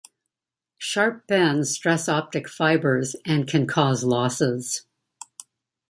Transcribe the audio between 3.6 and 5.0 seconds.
cause losses.